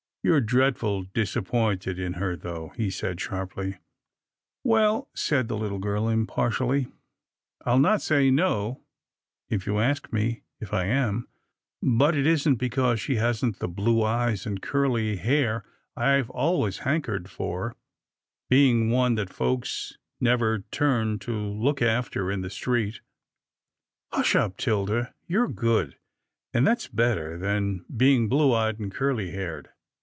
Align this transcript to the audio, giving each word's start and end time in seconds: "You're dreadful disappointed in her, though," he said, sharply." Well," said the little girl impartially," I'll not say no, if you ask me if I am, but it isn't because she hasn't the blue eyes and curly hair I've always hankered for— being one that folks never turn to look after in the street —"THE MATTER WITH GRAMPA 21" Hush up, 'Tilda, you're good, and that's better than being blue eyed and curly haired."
"You're 0.23 0.39
dreadful 0.39 1.05
disappointed 1.15 1.97
in 1.97 2.13
her, 2.13 2.35
though," 2.35 2.73
he 2.77 2.91
said, 2.91 3.19
sharply." 3.19 3.79
Well," 4.63 5.09
said 5.15 5.47
the 5.47 5.57
little 5.57 5.79
girl 5.79 6.07
impartially," 6.07 6.89
I'll 7.65 7.79
not 7.79 8.03
say 8.03 8.29
no, 8.29 8.83
if 9.49 9.65
you 9.65 9.79
ask 9.79 10.13
me 10.13 10.43
if 10.59 10.73
I 10.73 10.85
am, 10.85 11.27
but 11.81 12.15
it 12.15 12.27
isn't 12.27 12.57
because 12.57 12.99
she 12.99 13.15
hasn't 13.15 13.57
the 13.57 13.67
blue 13.67 14.03
eyes 14.03 14.45
and 14.45 14.61
curly 14.61 15.15
hair 15.15 15.65
I've 15.97 16.29
always 16.29 16.77
hankered 16.85 17.27
for— 17.27 17.75
being 18.51 18.91
one 18.91 19.15
that 19.15 19.33
folks 19.33 19.97
never 20.19 20.59
turn 20.69 21.17
to 21.19 21.33
look 21.35 21.81
after 21.81 22.29
in 22.29 22.41
the 22.41 22.51
street 22.51 22.99
—"THE 24.11 24.17
MATTER 24.19 24.19
WITH 24.19 24.23
GRAMPA 24.31 24.31
21" 24.31 24.45
Hush 24.45 24.51
up, 24.51 24.57
'Tilda, 24.57 25.13
you're 25.25 25.47
good, 25.47 25.95
and 26.53 26.67
that's 26.67 26.87
better 26.87 27.39
than 27.39 27.85
being 27.97 28.29
blue 28.29 28.53
eyed 28.53 28.77
and 28.77 28.93
curly 28.93 29.31
haired." 29.31 29.71